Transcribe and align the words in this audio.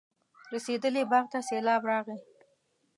رسېدلي 0.53 1.03
باغ 1.11 1.25
ته 1.31 1.39
سېلاب 1.49 1.81
راغی. 1.89 2.17